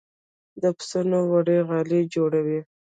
[0.61, 2.59] د پسونو وړۍ غالۍ جوړوي